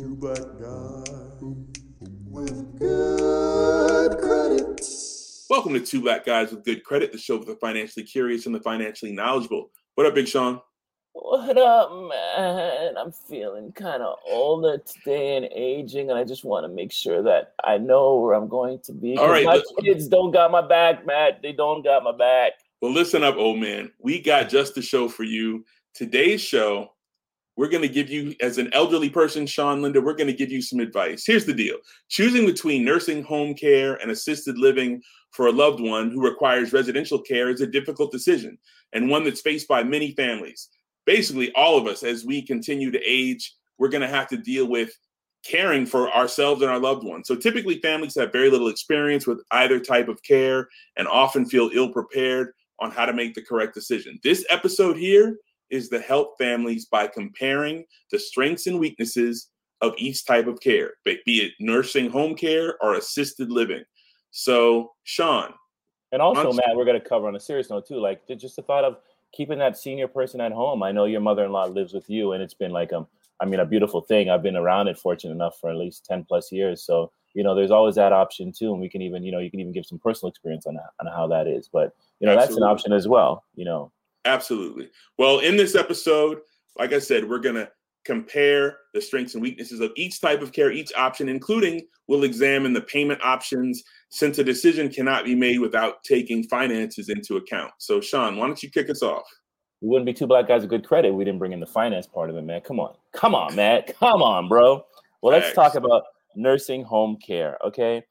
[0.00, 1.04] You black guy
[2.26, 4.80] with good credit.
[5.48, 8.54] Welcome to Two Black Guys with Good Credit, the show for the financially curious and
[8.56, 9.70] the financially knowledgeable.
[9.94, 10.60] What up, Big Sean?
[11.12, 12.96] What up, man?
[12.98, 17.22] I'm feeling kind of older today and aging, and I just want to make sure
[17.22, 19.16] that I know where I'm going to be.
[19.16, 21.40] All right, my let's- kids don't got my back, Matt.
[21.40, 22.54] They don't got my back.
[22.82, 23.92] Well, listen up, old man.
[24.00, 25.64] We got just the show for you.
[25.94, 26.93] Today's show,
[27.56, 30.50] we're going to give you, as an elderly person, Sean Linda, we're going to give
[30.50, 31.24] you some advice.
[31.26, 31.76] Here's the deal
[32.08, 37.20] choosing between nursing home care and assisted living for a loved one who requires residential
[37.20, 38.58] care is a difficult decision
[38.92, 40.68] and one that's faced by many families.
[41.06, 44.66] Basically, all of us, as we continue to age, we're going to have to deal
[44.66, 44.96] with
[45.44, 47.28] caring for ourselves and our loved ones.
[47.28, 51.70] So typically, families have very little experience with either type of care and often feel
[51.74, 54.18] ill prepared on how to make the correct decision.
[54.22, 55.36] This episode here
[55.70, 60.92] is to help families by comparing the strengths and weaknesses of each type of care,
[61.04, 63.84] be it nursing home care or assisted living.
[64.30, 65.52] So, Sean,
[66.12, 68.56] And also, Months- Matt, we're going to cover on a serious note too, like just
[68.56, 68.98] the thought of
[69.32, 70.82] keeping that senior person at home.
[70.82, 73.06] I know your mother-in-law lives with you, and it's been like um,
[73.40, 74.30] I mean, a beautiful thing.
[74.30, 76.84] I've been around it, fortunate enough, for at least ten plus years.
[76.84, 79.50] So you know, there's always that option too, and we can even, you know, you
[79.50, 81.68] can even give some personal experience on on how that is.
[81.68, 83.44] But you know, that's an option as well.
[83.56, 83.92] You know,
[84.24, 84.90] Absolutely.
[85.18, 86.38] Well, in this episode,
[86.78, 87.70] like I said, we're going to
[88.04, 92.72] compare the strengths and weaknesses of each type of care, each option, including we'll examine
[92.72, 97.72] the payment options since a decision cannot be made without taking finances into account.
[97.78, 99.24] So, Sean, why don't you kick us off?
[99.84, 101.12] we wouldn't be two black guys of good credit.
[101.12, 102.62] We didn't bring in the finance part of it, man.
[102.62, 104.82] Come on, come on, Matt, come on, bro.
[105.20, 107.58] Well, let's talk about nursing home care.
[107.62, 108.02] Okay,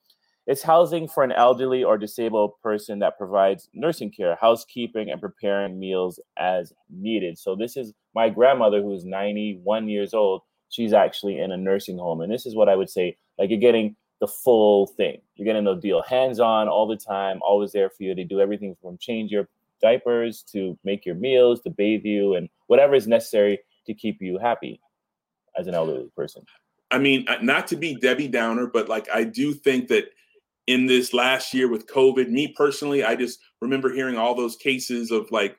[0.45, 5.79] it's housing for an elderly or disabled person that provides nursing care, housekeeping, and preparing
[5.79, 7.37] meals as needed.
[7.37, 10.41] So this is my grandmother who is 91 years old.
[10.69, 13.59] She's actually in a nursing home, and this is what I would say: like you're
[13.59, 15.21] getting the full thing.
[15.35, 18.15] You're getting the deal, hands on all the time, always there for you.
[18.15, 19.47] They do everything from change your
[19.81, 24.39] diapers to make your meals to bathe you and whatever is necessary to keep you
[24.39, 24.79] happy
[25.59, 26.45] as an elderly person.
[26.89, 30.05] I mean, uh, not to be Debbie Downer, but like I do think that
[30.67, 35.11] in this last year with COVID, me personally, I just remember hearing all those cases
[35.11, 35.57] of like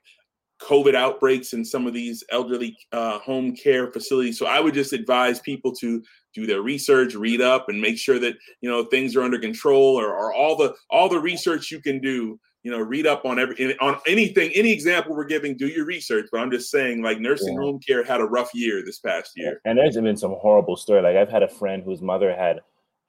[0.62, 4.38] COVID outbreaks in some of these elderly uh, home care facilities.
[4.38, 6.02] So I would just advise people to
[6.34, 10.00] do their research, read up, and make sure that you know things are under control,
[10.00, 12.38] or, or all the all the research you can do.
[12.62, 15.54] You know, read up on every on anything, any example we're giving.
[15.54, 16.26] Do your research.
[16.32, 17.60] But I'm just saying, like nursing Yeah.
[17.60, 19.60] home care had a rough year this past year.
[19.66, 21.02] And there's been some horrible story.
[21.02, 22.60] Like I've had a friend whose mother had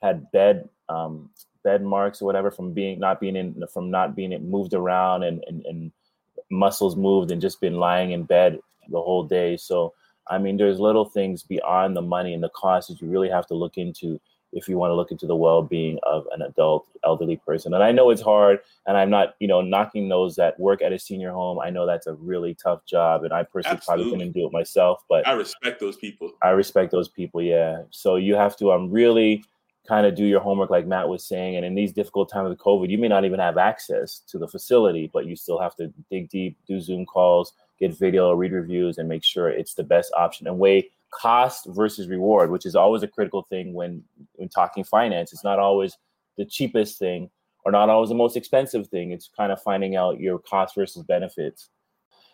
[0.01, 1.29] had bed um,
[1.65, 5.43] bed marks or whatever from being not being in from not being moved around and,
[5.47, 5.91] and and
[6.49, 8.59] muscles moved and just been lying in bed
[8.89, 9.57] the whole day.
[9.57, 9.93] So
[10.27, 13.47] I mean, there's little things beyond the money and the cost that you really have
[13.47, 14.19] to look into
[14.55, 17.73] if you want to look into the well-being of an adult elderly person.
[17.73, 20.93] And I know it's hard, and I'm not, you know, knocking those that work at
[20.93, 21.59] a senior home.
[21.59, 25.03] I know that's a really tough job, and I personally probably couldn't do it myself.
[25.09, 26.31] But I respect those people.
[26.41, 27.41] I respect those people.
[27.41, 27.83] Yeah.
[27.91, 29.43] So you have to um really
[29.87, 31.55] kind of do your homework, like Matt was saying.
[31.55, 34.47] And in these difficult times of COVID, you may not even have access to the
[34.47, 38.97] facility, but you still have to dig deep, do Zoom calls, get video, read reviews,
[38.97, 43.03] and make sure it's the best option and weigh cost versus reward, which is always
[43.03, 44.03] a critical thing when
[44.33, 45.31] when talking finance.
[45.33, 45.97] It's not always
[46.37, 47.29] the cheapest thing
[47.63, 49.11] or not always the most expensive thing.
[49.11, 51.69] It's kind of finding out your cost versus benefits.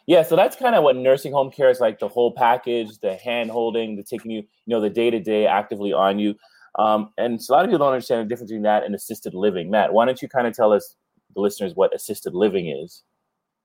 [0.07, 3.15] Yeah, so that's kind of what nursing home care is like the whole package, the
[3.15, 6.35] hand holding, the taking you, you know, the day to day actively on you.
[6.79, 9.33] Um, and so a lot of people don't understand the difference between that and assisted
[9.33, 9.69] living.
[9.69, 10.95] Matt, why don't you kind of tell us,
[11.33, 13.03] the listeners, what assisted living is?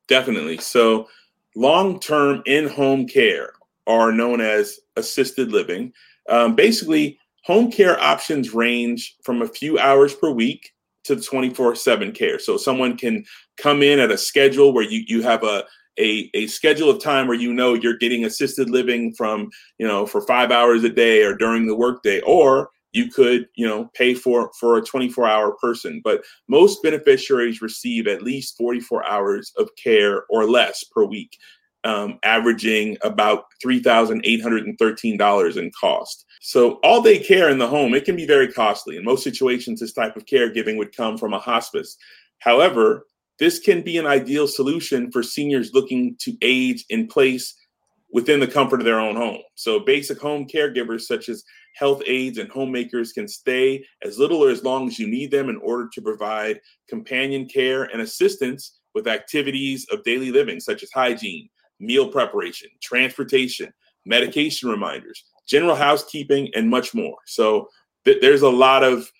[0.08, 0.58] Definitely.
[0.58, 1.08] So,
[1.56, 3.52] long term in home care
[3.86, 5.92] are known as assisted living.
[6.28, 10.72] Um, basically, home care options range from a few hours per week
[11.04, 12.38] to 24 7 care.
[12.38, 13.24] So, someone can
[13.56, 15.64] come in at a schedule where you, you have a
[15.98, 19.48] a, a schedule of time where you know you're getting assisted living from
[19.78, 23.66] you know for five hours a day or during the workday or you could you
[23.66, 29.06] know pay for for a 24 hour person but most beneficiaries receive at least 44
[29.06, 31.36] hours of care or less per week
[31.84, 38.16] um, averaging about $3813 in cost so all day care in the home it can
[38.16, 41.96] be very costly in most situations this type of caregiving would come from a hospice
[42.38, 43.06] however
[43.38, 47.54] this can be an ideal solution for seniors looking to age in place
[48.12, 49.42] within the comfort of their own home.
[49.56, 51.44] So, basic home caregivers such as
[51.76, 55.48] health aides and homemakers can stay as little or as long as you need them
[55.48, 60.90] in order to provide companion care and assistance with activities of daily living, such as
[60.90, 63.70] hygiene, meal preparation, transportation,
[64.06, 67.16] medication reminders, general housekeeping, and much more.
[67.26, 67.68] So,
[68.06, 69.10] th- there's a lot of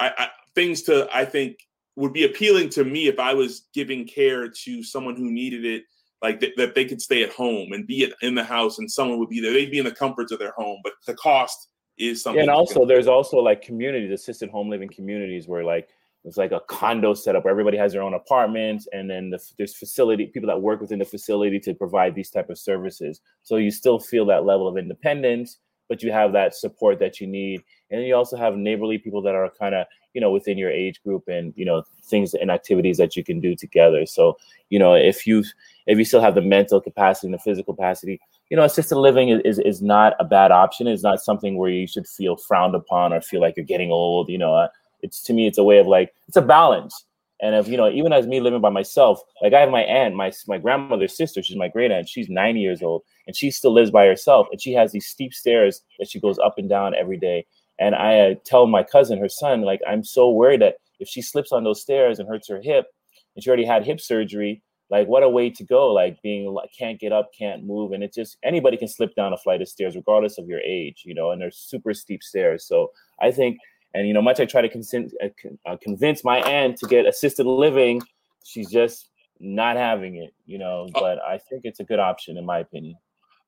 [0.00, 1.58] I, I, things to, I think,
[1.96, 5.82] would be appealing to me if I was giving care to someone who needed it
[6.22, 9.18] like th- that they could stay at home and be in the house and someone
[9.18, 12.22] would be there they'd be in the comforts of their home but the cost is
[12.22, 15.88] something and also there's also like communities assisted home living communities where like
[16.24, 19.76] it's like a condo setup where everybody has their own apartments and then the, there's
[19.76, 23.20] facility people that work within the facility to provide these type of services.
[23.44, 25.58] So you still feel that level of independence
[25.88, 27.62] but you have that support that you need.
[27.90, 30.70] And then you also have neighborly people that are kind of you know within your
[30.70, 34.06] age group and you know things and activities that you can do together.
[34.06, 34.36] So
[34.70, 35.44] you know if you
[35.86, 38.20] if you still have the mental capacity and the physical capacity
[38.50, 40.86] you know assisted living is, is, not a bad option.
[40.86, 44.28] It's not something where you should feel frowned upon or feel like you're getting old
[44.28, 44.68] you know uh,
[45.02, 47.04] it's to me it's a way of like it's a balance.
[47.42, 50.14] And if you know even as me living by myself like i have my aunt
[50.14, 53.74] my my grandmother's sister she's my great aunt she's 90 years old and she still
[53.74, 56.94] lives by herself and she has these steep stairs that she goes up and down
[56.94, 57.44] every day.
[57.78, 61.20] And i uh, tell my cousin her son like i'm so worried that if she
[61.20, 62.86] slips on those stairs and hurts her hip
[63.34, 66.70] and she already had hip surgery like what a way to go like being like
[66.76, 69.68] can't get up can't move and it just anybody can slip down a flight of
[69.68, 72.64] stairs regardless of your age you know and they're super steep stairs.
[72.64, 73.58] So i think
[73.94, 75.28] and you know much i try to convince, uh,
[75.66, 78.00] uh, convince my aunt to get assisted living
[78.44, 82.44] she's just not having it you know but i think it's a good option in
[82.46, 82.96] my opinion.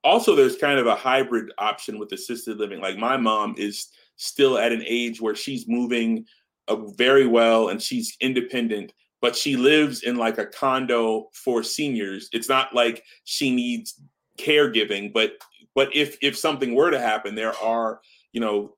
[0.04, 2.80] Also there's kind of a hybrid option with assisted living.
[2.80, 6.24] Like my mom is still at an age where she's moving
[6.68, 12.28] uh, very well and she's independent but she lives in like a condo for seniors.
[12.32, 14.00] It's not like she needs
[14.38, 15.32] caregiving, but
[15.74, 18.00] but if if something were to happen, there are
[18.32, 18.74] you know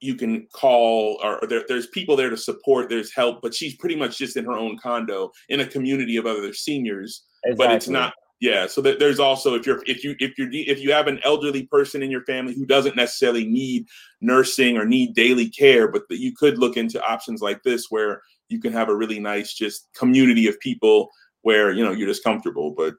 [0.00, 2.88] you can call or there, there's people there to support.
[2.88, 6.26] There's help, but she's pretty much just in her own condo in a community of
[6.26, 7.24] other seniors.
[7.44, 7.66] Exactly.
[7.66, 10.80] But it's not yeah so that there's also if you're if you if you're if
[10.80, 13.86] you have an elderly person in your family who doesn't necessarily need
[14.20, 18.20] nursing or need daily care but that you could look into options like this where
[18.52, 21.10] you can have a really nice just community of people
[21.42, 22.94] where you know you're just comfortable but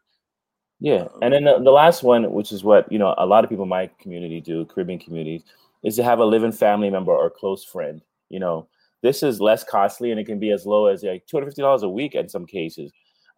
[0.80, 3.44] yeah um, and then the, the last one which is what you know a lot
[3.44, 5.44] of people in my community do caribbean communities
[5.84, 8.68] is to have a living family member or close friend you know
[9.02, 12.16] this is less costly and it can be as low as like $250 a week
[12.16, 12.92] in some cases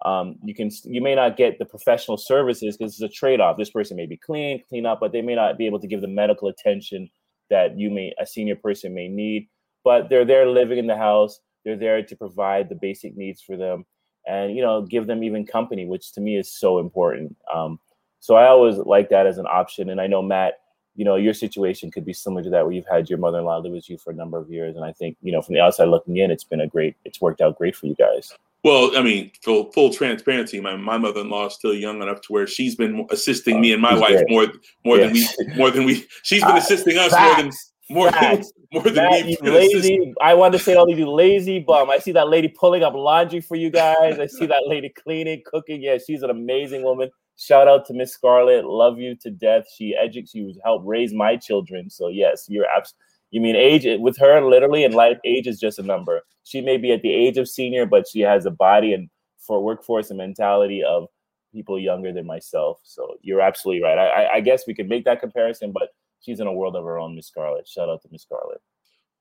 [0.03, 3.57] um, you can you may not get the professional services because it's a trade-off.
[3.57, 6.01] This person may be clean, clean up, but they may not be able to give
[6.01, 7.09] the medical attention
[7.49, 9.47] that you may a senior person may need.
[9.83, 11.39] But they're there living in the house.
[11.65, 13.85] They're there to provide the basic needs for them,
[14.27, 17.35] and you know give them even company, which to me is so important.
[17.53, 17.79] Um,
[18.19, 19.89] so I always like that as an option.
[19.89, 20.59] And I know Matt,
[20.95, 23.73] you know, your situation could be similar to that, where you've had your mother-in-law live
[23.73, 25.89] with you for a number of years, and I think you know from the outside
[25.89, 28.33] looking in, it's been a great, it's worked out great for you guys.
[28.65, 32.21] Well, I mean, full full transparency, my, my mother in law is still young enough
[32.21, 34.47] to where she's been assisting me and my wife more
[34.83, 36.07] more than we more than we.
[36.23, 37.51] She's been assisting us more than
[37.89, 38.43] more than
[38.75, 39.37] more than that, we.
[39.41, 40.13] Lazy.
[40.21, 41.89] I want to say all you lazy bum.
[41.89, 44.19] I see that lady pulling up laundry for you guys.
[44.19, 45.81] I see that lady cleaning, cooking.
[45.81, 47.09] Yeah, she's an amazing woman.
[47.37, 48.65] Shout out to Miss Scarlett.
[48.65, 49.65] Love you to death.
[49.75, 50.33] She educates.
[50.33, 51.89] you, helped raise my children.
[51.89, 53.01] So yes, you're absolutely
[53.31, 56.21] you mean age with her literally in life, age is just a number.
[56.45, 59.61] She may be at the age of senior, but she has a body and for
[59.61, 61.07] workforce and mentality of
[61.51, 62.79] people younger than myself.
[62.83, 63.97] So you're absolutely right.
[63.97, 65.89] I, I guess we could make that comparison, but
[66.25, 67.67] she's in a world of her own, Miss Scarlett.
[67.67, 68.61] Shout out to Miss Scarlett.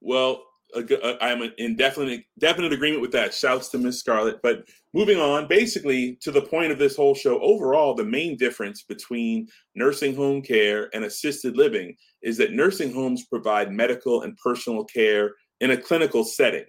[0.00, 0.42] Well,
[0.74, 3.34] uh, I'm in definite definite agreement with that.
[3.34, 4.40] Shouts to Miss Scarlett.
[4.42, 8.82] But moving on, basically to the point of this whole show, overall, the main difference
[8.82, 14.84] between nursing home care and assisted living is that nursing homes provide medical and personal
[14.84, 16.64] care in a clinical setting,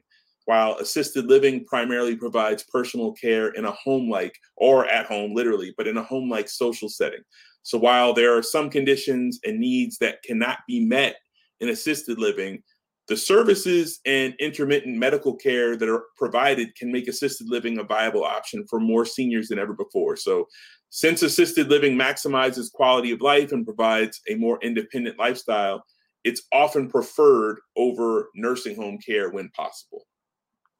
[0.46, 5.88] while assisted living primarily provides personal care in a home-like or at home, literally, but
[5.88, 7.22] in a home-like social setting.
[7.66, 11.16] So while there are some conditions and needs that cannot be met
[11.60, 12.62] in assisted living,
[13.08, 18.24] the services and intermittent medical care that are provided can make assisted living a viable
[18.24, 20.16] option for more seniors than ever before.
[20.16, 20.48] So,
[20.92, 25.84] since assisted living maximizes quality of life and provides a more independent lifestyle,
[26.24, 30.06] it's often preferred over nursing home care when possible.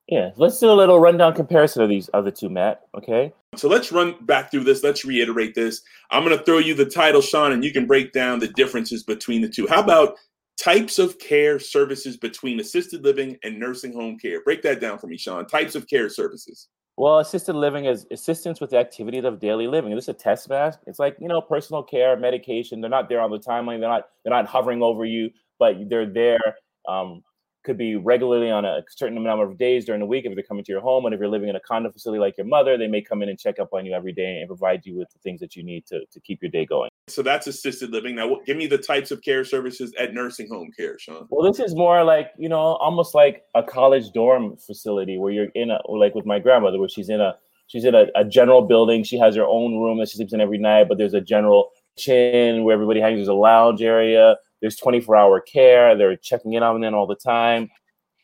[0.08, 2.82] Yeah, let's do a little rundown comparison of these other two, Matt.
[2.96, 3.34] Okay.
[3.56, 4.84] So let's run back through this.
[4.84, 5.82] Let's reiterate this.
[6.12, 9.04] I'm going to throw you the title, Sean, and you can break down the differences
[9.04, 9.66] between the two.
[9.68, 10.16] How about
[10.58, 14.42] types of care services between assisted living and nursing home care.
[14.42, 15.46] Break that down for me, Sean.
[15.48, 16.68] Types of care services.
[16.98, 19.94] Well, assisted living is assistance with the activities of daily living.
[19.94, 20.80] This is a test mask.
[20.88, 22.80] It's like you know, personal care, medication.
[22.80, 23.82] They're not there on the timeline.
[23.82, 24.04] They're not.
[24.24, 26.40] They're not hovering over you, but they're there
[26.88, 27.22] um,
[27.66, 30.64] could be regularly on a certain number of days during the week if they're coming
[30.64, 31.06] to your home.
[31.06, 33.30] And if you're living in a condo facility like your mother, they may come in
[33.30, 35.64] and check up on you every day and provide you with the things that you
[35.64, 36.90] need to, to keep your day going.
[37.08, 38.16] So that's assisted living.
[38.16, 41.28] Now, give me the types of care services at nursing home care, Sean.
[41.30, 45.50] Well, this is more like, you know, almost like a college dorm facility where you're
[45.56, 47.36] in a, like with my grandmother, where she's in a,
[47.68, 49.04] she's in a, a general building.
[49.04, 51.72] She has her own room that she sleeps in every night, but there's a general
[51.98, 53.18] chin where everybody hangs.
[53.18, 55.96] There's a lounge area there's 24 hour care.
[55.96, 57.70] They're checking in on them all the time.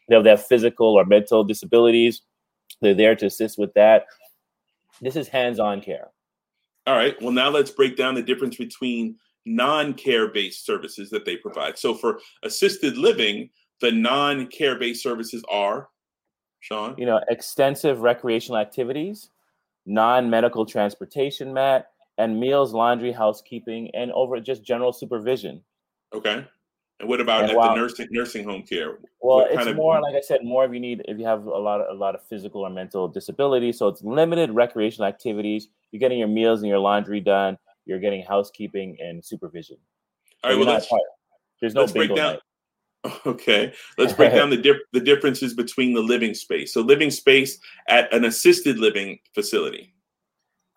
[0.10, 2.24] They have, they have physical or mental disabilities.
[2.82, 4.06] They're there to assist with that.
[5.02, 6.08] This is hands on care.
[6.88, 7.16] All right.
[7.22, 11.78] Well, now let's break down the difference between non care based services that they provide.
[11.78, 15.90] So for assisted living, the non care based services are,
[16.60, 16.96] Sean?
[16.98, 19.30] You know, extensive recreational activities,
[19.86, 25.62] non medical transportation, Matt, and meals, laundry, housekeeping, and over just general supervision.
[26.14, 26.46] Okay.
[27.00, 29.00] And what about and while, the nursing nursing home care?
[29.22, 31.82] Well, it's more like I said, more if you need if you have a lot
[31.82, 33.72] of a lot of physical or mental disability.
[33.72, 35.68] So it's limited recreational activities.
[35.92, 37.58] You're getting your meals and your laundry done.
[37.86, 39.78] You're getting housekeeping and supervision.
[40.44, 40.60] All right.
[40.60, 40.88] Well, let's,
[41.60, 42.34] there's no break down.
[42.34, 42.42] Night.
[43.26, 46.72] Okay, let's break down the dip, the differences between the living space.
[46.72, 49.96] So living space at an assisted living facility.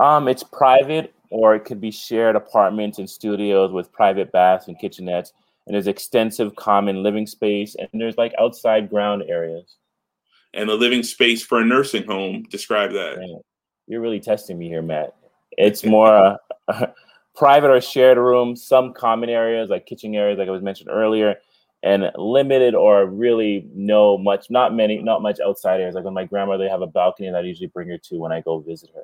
[0.00, 4.78] Um, it's private or it could be shared apartments and studios with private baths and
[4.78, 5.32] kitchenettes.
[5.66, 9.78] And there's extensive common living space, and there's like outside ground areas.
[10.52, 12.44] And the living space for a nursing home.
[12.50, 13.18] Describe that.
[13.18, 13.40] Man,
[13.88, 15.16] you're really testing me here, Matt.
[15.58, 16.38] It's more
[16.68, 16.86] uh,
[17.34, 21.34] private or shared rooms, some common areas like kitchen areas, like I was mentioned earlier,
[21.82, 25.96] and limited or really no much, not many, not much outside areas.
[25.96, 28.30] Like when my grandmother, they have a balcony that I usually bring her to when
[28.30, 29.02] I go visit her.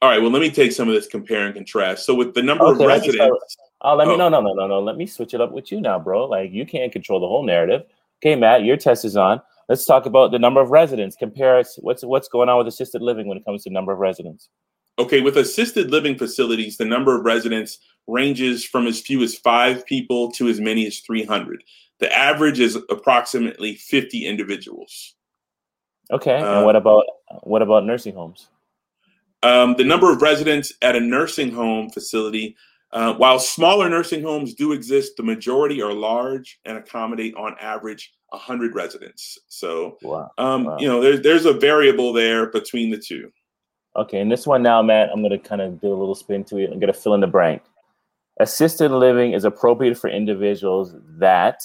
[0.00, 0.20] All right.
[0.22, 2.06] Well, let me take some of this compare and contrast.
[2.06, 3.56] So with the number okay, of residents.
[3.80, 4.16] Oh, let me oh.
[4.16, 4.80] no no no no no.
[4.80, 6.26] Let me switch it up with you now, bro.
[6.26, 7.82] Like you can't control the whole narrative.
[8.20, 9.40] Okay, Matt, your test is on.
[9.68, 11.16] Let's talk about the number of residents.
[11.16, 14.48] Compare what's what's going on with assisted living when it comes to number of residents.
[14.98, 17.78] Okay, with assisted living facilities, the number of residents
[18.08, 21.62] ranges from as few as five people to as many as 300.
[22.00, 25.14] The average is approximately 50 individuals.
[26.10, 27.04] Okay, uh, and what about
[27.42, 28.48] what about nursing homes?
[29.42, 32.56] Um, the number of residents at a nursing home facility,
[32.92, 38.14] uh, while smaller nursing homes do exist, the majority are large and accommodate on average
[38.30, 39.38] 100 residents.
[39.48, 40.30] So, wow.
[40.38, 40.78] Um, wow.
[40.78, 43.30] you know, there's there's a variable there between the two.
[43.96, 46.44] Okay, and this one now, Matt, I'm going to kind of do a little spin
[46.44, 46.70] to it.
[46.70, 47.62] I'm going to fill in the blank.
[48.40, 51.60] Assisted living is appropriate for individuals that.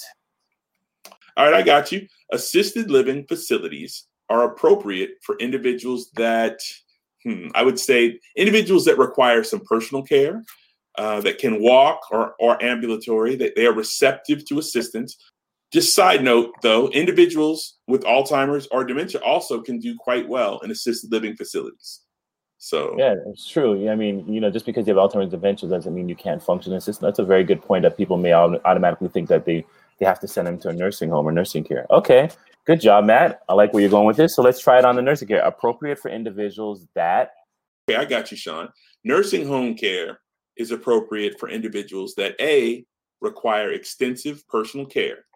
[1.36, 2.08] All right, I got you.
[2.32, 6.58] Assisted living facilities are appropriate for individuals that
[7.24, 10.44] hmm, I would say individuals that require some personal care,
[10.96, 15.16] uh, that can walk or, or ambulatory, that they are receptive to assistance.
[15.72, 20.70] Just side note though, individuals with Alzheimer's or dementia also can do quite well in
[20.70, 22.02] assisted living facilities.
[22.58, 23.90] So yeah, it's true.
[23.90, 26.72] I mean, you know, just because you have Alzheimer's dementia doesn't mean you can't function
[26.72, 27.06] in system.
[27.06, 29.66] That's a very good point that people may automatically think that they
[29.98, 31.86] they have to send them to a nursing home or nursing care.
[31.90, 32.30] Okay,
[32.66, 33.40] Good job, Matt.
[33.48, 34.34] I like where you're going with this.
[34.34, 35.40] So let's try it on the nursing care.
[35.40, 37.32] Appropriate for individuals that.
[37.88, 38.70] Okay, I got you, Sean.
[39.04, 40.20] Nursing home care
[40.56, 42.86] is appropriate for individuals that A,
[43.20, 45.26] require extensive personal care,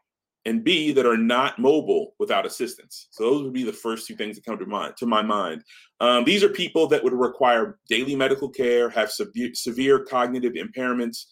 [0.46, 3.08] and B, that are not mobile without assistance.
[3.10, 5.64] So those would be the first two things that come to mind to my mind.
[6.00, 11.24] Um, these are people that would require daily medical care, have severe, severe cognitive impairments,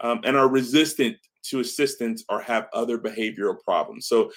[0.00, 4.06] um, and are resistant to assistance or have other behavioral problems.
[4.06, 4.30] So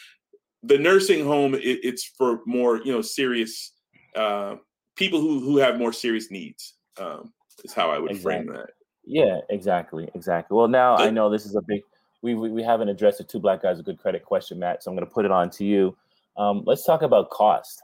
[0.63, 3.73] the nursing home, it, it's for more, you know, serious
[4.15, 4.55] uh,
[4.95, 6.75] people who who have more serious needs.
[6.97, 8.45] Um, is how I would Exactly.
[8.45, 8.69] frame that.
[9.05, 10.55] Yeah, exactly, exactly.
[10.55, 11.81] Well, now I know this is a big.
[12.21, 14.83] We we, we haven't addressed the two black guys a good credit question, Matt.
[14.83, 15.95] So I'm going to put it on to you.
[16.37, 17.81] Um, let's talk about cost.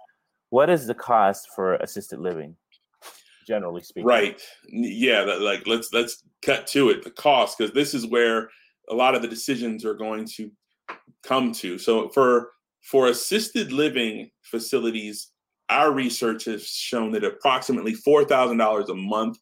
[0.49, 2.55] What is the cost for assisted living,
[3.45, 4.07] generally speaking?
[4.07, 4.41] Right.
[4.67, 5.23] Yeah.
[5.23, 7.03] That, like let's let's cut to it.
[7.03, 8.49] The cost, because this is where
[8.89, 10.49] a lot of the decisions are going to
[11.21, 11.77] come to.
[11.77, 15.31] So for for assisted living facilities,
[15.69, 19.37] our research has shown that approximately four thousand dollars a month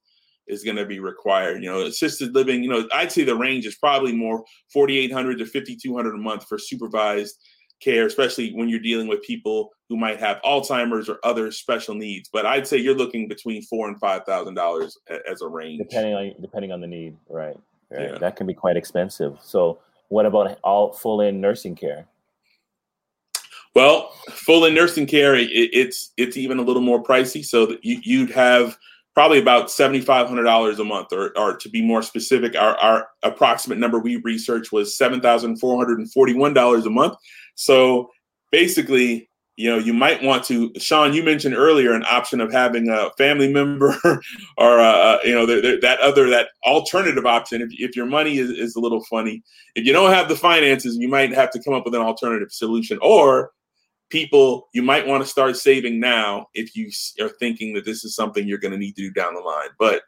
[0.48, 1.64] is going to be required.
[1.64, 2.64] You know, assisted living.
[2.64, 5.96] You know, I'd say the range is probably more forty eight hundred to fifty two
[5.96, 7.38] hundred a month for supervised
[7.80, 12.30] care, especially when you're dealing with people who might have Alzheimer's or other special needs.
[12.32, 14.98] But I'd say you're looking between four and five thousand dollars
[15.30, 15.80] as a range.
[15.80, 17.58] Depending on depending on the need, right?
[17.90, 18.12] Right.
[18.12, 18.18] Yeah.
[18.18, 19.38] That can be quite expensive.
[19.42, 19.80] So,
[20.10, 22.06] what about all full in nursing care?
[23.78, 27.46] Well, full in nursing care, it, it's it's even a little more pricey.
[27.46, 28.76] So that you, you'd have
[29.14, 32.76] probably about seventy five hundred dollars a month, or or to be more specific, our
[32.78, 36.90] our approximate number we researched was seven thousand four hundred and forty one dollars a
[36.90, 37.18] month.
[37.54, 38.10] So
[38.52, 41.14] basically, you know, you might want to, Sean.
[41.14, 43.96] You mentioned earlier an option of having a family member,
[44.58, 47.62] or uh, you know, that other that alternative option.
[47.62, 49.44] If if your money is, is a little funny,
[49.76, 52.52] if you don't have the finances, you might have to come up with an alternative
[52.52, 53.52] solution, or
[54.10, 56.90] people you might want to start saving now if you
[57.22, 59.70] are thinking that this is something you're going to need to do down the line.
[59.80, 60.04] But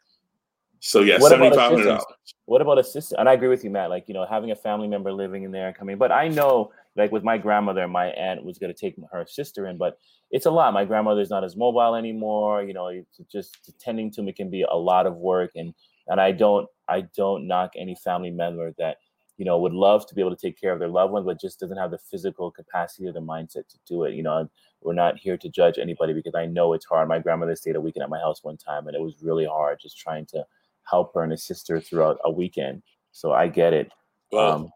[0.80, 2.06] so yeah, What about seventy five hundred dollars.
[2.46, 3.14] What about assistance?
[3.18, 3.90] And I agree with you, Matt.
[3.90, 5.98] Like you know, having a family member living in there and coming.
[5.98, 9.68] But I know, like with my grandmother, my aunt was going to take her sister
[9.68, 9.98] in, but
[10.32, 10.74] it's a lot.
[10.74, 12.64] My grandmother's not as mobile anymore.
[12.64, 15.74] You know, just tending to me can be a lot of work, and
[16.08, 18.98] and I don't I don't knock any family member that
[19.40, 21.40] you know would love to be able to take care of their loved one, but
[21.40, 24.14] just doesn't have the physical capacity or the mindset to do it.
[24.14, 24.50] You know,
[24.82, 27.08] we're not here to judge anybody because I know it's hard.
[27.08, 29.80] My grandmother stayed a weekend at my house one time, and it was really hard
[29.80, 30.46] just trying to
[30.84, 32.84] help her and assist her throughout a weekend.
[33.14, 33.92] So I get it.
[34.32, 34.74] Well, Um,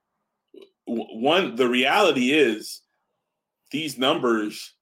[0.85, 2.81] one the reality is
[3.71, 4.73] these numbers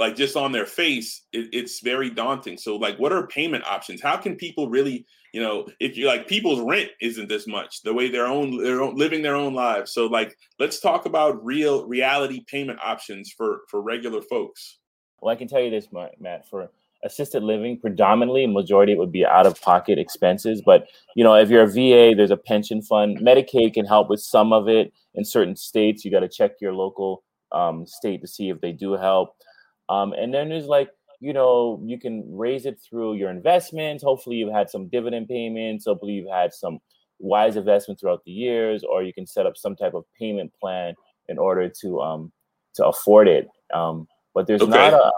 [0.00, 4.02] like just on their face it, it's very daunting so like what are payment options
[4.02, 7.94] how can people really you know if you like people's rent isn't this much the
[7.94, 11.86] way their own their own living their own lives so like let's talk about real
[11.86, 14.78] reality payment options for for regular folks
[15.20, 16.70] Well, I can tell you this, Matt, for
[17.04, 20.62] assisted living, predominantly, majority it would be out of pocket expenses.
[20.64, 23.18] But you know, if you're a VA, there's a pension fund.
[23.18, 26.04] Medicaid can help with some of it in certain states.
[26.04, 29.34] You got to check your local um, state to see if they do help.
[29.90, 34.02] Um, and then there's like, you know, you can raise it through your investments.
[34.02, 35.84] Hopefully, you've had some dividend payments.
[35.84, 36.78] Hopefully, you've had some
[37.18, 40.94] wise investment throughout the years, or you can set up some type of payment plan
[41.28, 42.32] in order to um,
[42.76, 43.48] to afford it.
[43.74, 44.70] Um, but there's Okay.
[44.70, 45.12] not a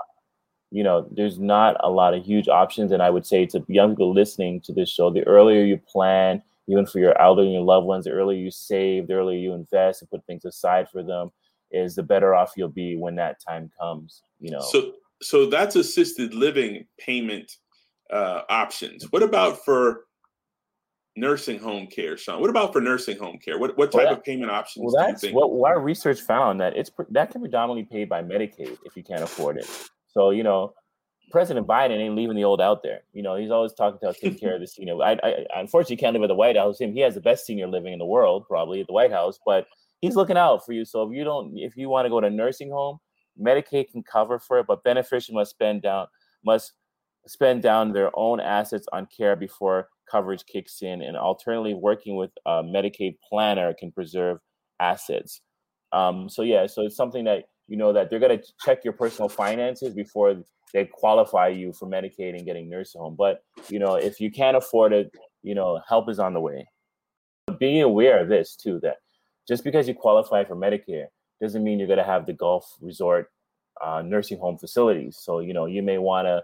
[0.73, 3.91] you know there's not a lot of huge options and i would say to young
[3.91, 7.63] people listening to this show the earlier you plan even for your elderly and your
[7.63, 11.03] loved ones the earlier you save the earlier you invest and put things aside for
[11.03, 11.31] them
[11.73, 15.77] is the better off you'll be when that time comes you know so so that's
[15.77, 17.51] assisted living payment
[18.13, 20.05] uh options what about for
[21.17, 24.19] nursing home care sean what about for nursing home care what what Well, type that-
[24.19, 27.31] of payment options well do you that's think what our research found that it's that
[27.31, 29.69] can be predominantly paid by medicaid if you can't afford it
[30.09, 30.73] so you know
[31.31, 33.05] President Biden ain't leaving the old out there.
[33.15, 35.03] You know, he's always talking about taking care of the senior.
[35.03, 36.79] I, I, I unfortunately can't live at the White House.
[36.79, 39.39] Him, he has the best senior living in the world, probably at the White House.
[39.47, 39.67] But
[40.03, 40.85] he's looking out for you.
[40.85, 42.99] So if you don't, if you want to go to nursing home,
[43.41, 46.07] Medicaid can cover for it, but beneficiaries must spend down
[46.45, 46.75] must
[47.27, 51.01] spend down their own assets on care before coverage kicks in.
[51.03, 54.39] And alternatively, working with a Medicaid planner can preserve
[54.81, 55.41] assets.
[55.93, 58.93] Um, so yeah, so it's something that you know that they're going to check your
[58.93, 60.43] personal finances before
[60.75, 63.15] they qualify you for Medicaid and getting nursing home.
[63.17, 65.11] But you know, if you can't afford it,
[65.43, 66.67] you know, help is on the way.
[67.59, 68.97] Being aware of this too, that
[69.49, 71.07] just because you qualify for Medicare
[71.41, 73.29] doesn't mean you're going to have the Gulf Resort
[73.83, 75.19] uh, nursing home facilities.
[75.21, 76.43] So you know, you may want to,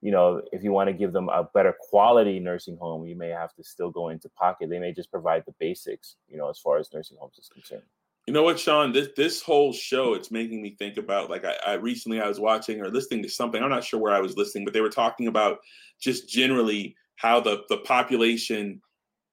[0.00, 3.28] you know, if you want to give them a better quality nursing home, you may
[3.28, 4.70] have to still go into pocket.
[4.70, 7.82] They may just provide the basics, you know, as far as nursing homes is concerned.
[8.26, 8.92] You know what, Sean?
[8.92, 12.38] This this whole show, it's making me think about like I, I recently I was
[12.38, 13.60] watching or listening to something.
[13.60, 15.58] I'm not sure where I was listening, but they were talking about
[16.00, 18.80] just generally how the the population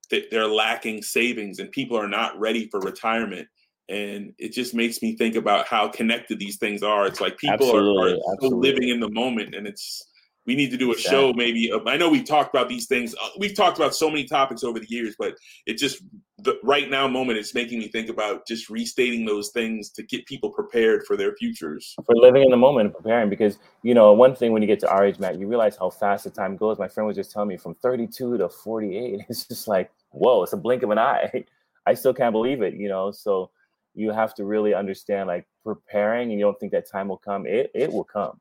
[0.09, 3.47] they're lacking savings and people are not ready for retirement.
[3.89, 7.07] And it just makes me think about how connected these things are.
[7.07, 10.08] It's like people are, are so living in the moment, and it's
[10.49, 13.29] we need to do a show maybe i know we've talked about these things uh,
[13.37, 15.35] we've talked about so many topics over the years but
[15.67, 16.01] it just
[16.43, 20.25] the right now moment is making me think about just restating those things to get
[20.25, 21.95] people prepared for their futures.
[22.05, 24.79] For living in the moment and preparing because you know one thing when you get
[24.81, 26.79] to our age matt you realize how fast the time goes.
[26.79, 30.53] My friend was just telling me from 32 to 48 it's just like whoa it's
[30.53, 31.45] a blink of an eye.
[31.85, 33.11] I still can't believe it you know?
[33.11, 33.51] So
[33.95, 37.45] you have to really understand like preparing and you don't think that time will come.
[37.45, 38.39] It it will come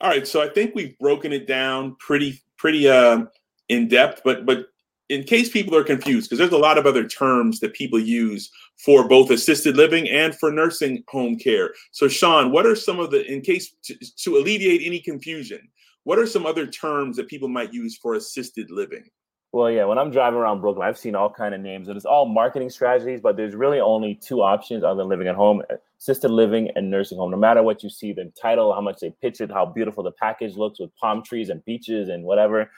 [0.00, 3.24] all right, so I think we've broken it down pretty pretty uh,
[3.68, 4.66] in depth, but but
[5.08, 8.50] in case people are confused, because there's a lot of other terms that people use
[8.76, 11.72] for both assisted living and for nursing home care.
[11.92, 15.68] So, Sean, what are some of the in case to, to alleviate any confusion?
[16.04, 19.04] What are some other terms that people might use for assisted living?
[19.52, 22.06] Well, yeah, when I'm driving around Brooklyn, I've seen all kind of names, and it's
[22.06, 23.20] all marketing strategies.
[23.20, 25.62] But there's really only two options other than living at home:
[26.00, 27.30] assisted living and nursing home.
[27.30, 30.12] No matter what you see, the title, how much they pitch it, how beautiful the
[30.12, 32.70] package looks with palm trees and beaches and whatever.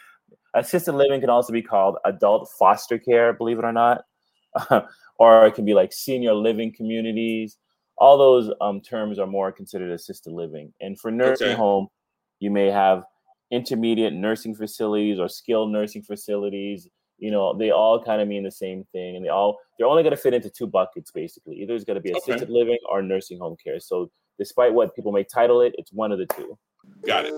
[0.54, 4.02] Assisted living can also be called adult foster care, believe it or not,
[5.18, 7.58] or it can be like senior living communities.
[7.98, 10.72] All those um, terms are more considered assisted living.
[10.80, 11.56] And for nursing okay.
[11.56, 11.88] home,
[12.38, 13.04] you may have
[13.50, 16.88] intermediate nursing facilities or skilled nursing facilities
[17.20, 20.02] you know they all kind of mean the same thing and they all they're only
[20.02, 21.56] going to fit into two buckets basically.
[21.56, 22.52] Either it's going to be assisted okay.
[22.52, 23.78] living or nursing home care.
[23.78, 26.58] So despite what people may title it it's one of the two.
[27.06, 27.34] Got it.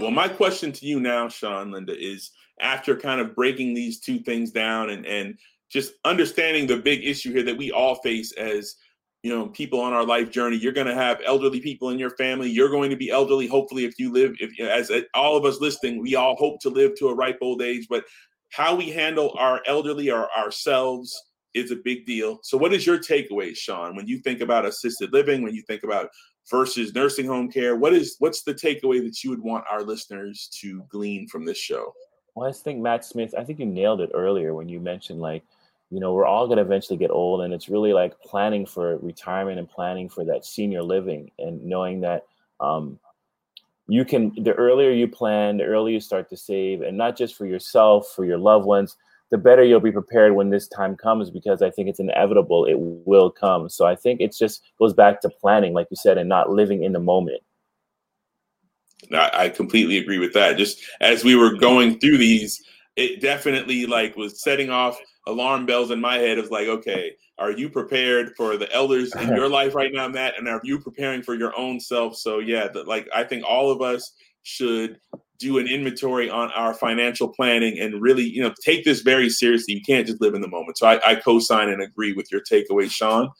[0.00, 4.18] Well my question to you now sean linda is after kind of breaking these two
[4.18, 5.38] things down and and
[5.70, 8.74] just understanding the big issue here that we all face as
[9.22, 10.56] you know people on our life journey.
[10.56, 12.50] You're going to have elderly people in your family.
[12.50, 16.00] You're going to be elderly hopefully if you live if as all of us listening
[16.00, 18.04] we all hope to live to a ripe old age but
[18.50, 21.16] how we handle our elderly or ourselves
[21.54, 22.40] is a big deal.
[22.42, 25.82] So what is your takeaway sean when you think about assisted living when you think
[25.82, 26.08] about
[26.50, 27.76] versus nursing home care?
[27.76, 31.58] What is what's the takeaway that you would want our listeners to glean from this
[31.58, 31.92] show?
[32.34, 35.42] Well i think matt smith i think you nailed it earlier when you mentioned like
[35.90, 38.96] you know we're all going to eventually get old and it's really like planning for
[38.98, 42.26] retirement and planning for that senior living and knowing that
[42.60, 42.98] um,
[43.88, 47.36] you can the earlier you plan the earlier you start to save and not just
[47.36, 48.96] for yourself for your loved ones
[49.30, 52.76] the better you'll be prepared when this time comes because i think it's inevitable it
[52.78, 56.28] will come so i think it just goes back to planning like you said and
[56.28, 57.42] not living in the moment
[59.12, 60.58] I completely agree with that.
[60.58, 62.62] Just as we were going through these,
[63.00, 67.12] it definitely like was setting off alarm bells in my head It was like, okay,
[67.38, 70.38] are you prepared for the elders in your life right now, Matt?
[70.38, 72.16] And are you preparing for your own self?
[72.16, 74.98] So yeah, the, like I think all of us should
[75.38, 79.74] do an inventory on our financial planning and really, you know, take this very seriously.
[79.74, 80.76] You can't just live in the moment.
[80.76, 83.30] So I, I co-sign and agree with your takeaway, Sean.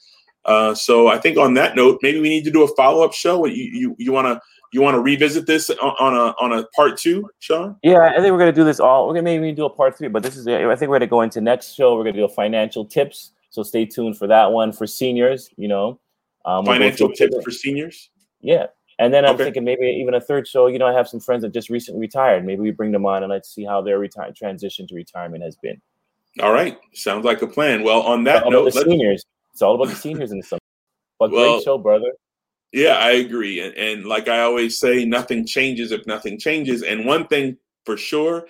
[0.45, 3.45] Uh, so I think on that note, maybe we need to do a follow-up show.
[3.45, 4.41] You you you want to
[4.73, 7.75] you want to revisit this on, a on a part two, Sean?
[7.83, 9.07] Yeah, I think we're gonna do this all.
[9.07, 11.21] We're gonna maybe do a part three, but this is I think we're gonna go
[11.21, 11.95] into next show.
[11.95, 15.49] We're gonna do financial tips, so stay tuned for that one for seniors.
[15.57, 15.99] You know,
[16.45, 18.09] um, we'll financial tips for seniors.
[18.39, 19.45] Yeah, and then I'm okay.
[19.45, 20.67] thinking maybe even a third show.
[20.67, 22.45] You know, I have some friends that just recently retired.
[22.45, 25.55] Maybe we bring them on and let's see how their retire transition to retirement has
[25.55, 25.81] been.
[26.39, 27.83] All right, sounds like a plan.
[27.83, 29.25] Well, on that note, the seniors.
[29.51, 30.59] It's all about the seniors in the summer.
[31.19, 32.13] But well, great show, brother.
[32.71, 33.59] Yeah, I agree.
[33.59, 36.83] And, and like I always say, nothing changes if nothing changes.
[36.83, 38.47] And one thing for sure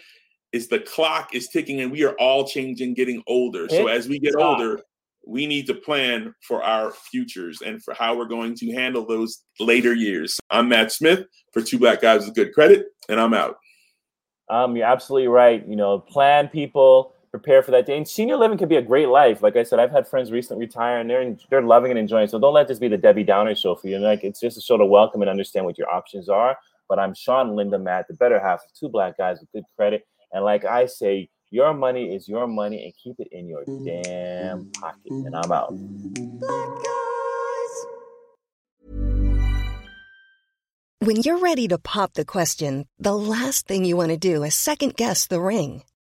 [0.52, 3.68] is the clock is ticking and we are all changing, getting older.
[3.70, 4.82] So as we get older,
[5.26, 9.44] we need to plan for our futures and for how we're going to handle those
[9.60, 10.40] later years.
[10.50, 13.58] I'm Matt Smith for Two Black Guys with Good Credit, and I'm out.
[14.50, 15.66] Um, you're absolutely right.
[15.68, 17.98] You know, plan people prepare for that day.
[17.98, 19.42] And senior living can be a great life.
[19.42, 22.26] Like I said, I've had friends recently retire and they're they're loving and enjoying.
[22.26, 22.32] It.
[22.32, 23.96] So don't let this be the Debbie Downer show for you.
[23.96, 26.58] And like it's just a show to welcome and understand what your options are.
[26.90, 30.06] But I'm Sean Linda Matt, the better half of two black guys with good credit.
[30.34, 34.70] And like I say, your money is your money and keep it in your damn
[34.72, 35.12] pocket.
[35.12, 35.74] And I'm out.
[41.00, 44.54] When you're ready to pop the question, the last thing you want to do is
[44.54, 45.84] second guess the ring